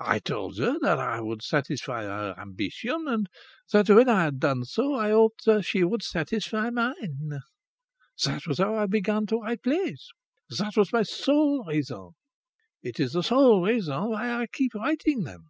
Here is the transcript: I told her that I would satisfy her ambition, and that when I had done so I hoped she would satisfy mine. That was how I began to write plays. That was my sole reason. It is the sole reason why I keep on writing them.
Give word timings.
I 0.00 0.18
told 0.18 0.58
her 0.58 0.80
that 0.80 0.98
I 0.98 1.20
would 1.20 1.40
satisfy 1.40 2.02
her 2.02 2.34
ambition, 2.36 3.06
and 3.06 3.28
that 3.70 3.88
when 3.88 4.08
I 4.08 4.24
had 4.24 4.40
done 4.40 4.64
so 4.64 4.96
I 4.96 5.10
hoped 5.10 5.46
she 5.62 5.84
would 5.84 6.02
satisfy 6.02 6.70
mine. 6.70 7.38
That 8.24 8.48
was 8.48 8.58
how 8.58 8.74
I 8.74 8.86
began 8.86 9.26
to 9.26 9.38
write 9.38 9.62
plays. 9.62 10.08
That 10.58 10.72
was 10.76 10.92
my 10.92 11.04
sole 11.04 11.64
reason. 11.68 12.16
It 12.82 12.98
is 12.98 13.12
the 13.12 13.22
sole 13.22 13.62
reason 13.62 14.10
why 14.10 14.32
I 14.32 14.48
keep 14.48 14.74
on 14.74 14.82
writing 14.82 15.22
them. 15.22 15.44